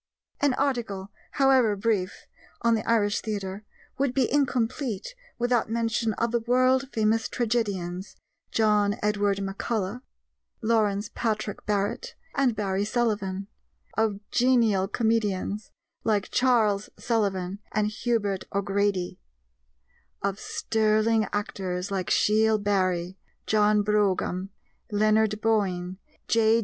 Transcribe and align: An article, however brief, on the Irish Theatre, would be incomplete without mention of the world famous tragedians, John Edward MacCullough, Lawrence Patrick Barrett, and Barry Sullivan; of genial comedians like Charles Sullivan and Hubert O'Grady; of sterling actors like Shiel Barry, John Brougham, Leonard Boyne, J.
An 0.39 0.55
article, 0.55 1.11
however 1.33 1.75
brief, 1.75 2.25
on 2.63 2.73
the 2.73 2.83
Irish 2.89 3.21
Theatre, 3.21 3.65
would 3.99 4.15
be 4.15 4.31
incomplete 4.33 5.13
without 5.37 5.69
mention 5.69 6.13
of 6.13 6.31
the 6.31 6.39
world 6.39 6.89
famous 6.91 7.29
tragedians, 7.29 8.15
John 8.51 8.95
Edward 9.03 9.43
MacCullough, 9.43 10.01
Lawrence 10.59 11.11
Patrick 11.13 11.67
Barrett, 11.67 12.15
and 12.33 12.55
Barry 12.55 12.83
Sullivan; 12.83 13.47
of 13.95 14.19
genial 14.31 14.87
comedians 14.87 15.69
like 16.03 16.31
Charles 16.31 16.89
Sullivan 16.97 17.59
and 17.71 17.85
Hubert 17.91 18.45
O'Grady; 18.55 19.19
of 20.23 20.39
sterling 20.39 21.27
actors 21.31 21.91
like 21.91 22.09
Shiel 22.09 22.57
Barry, 22.57 23.19
John 23.45 23.83
Brougham, 23.83 24.49
Leonard 24.89 25.41
Boyne, 25.41 25.99
J. 26.27 26.59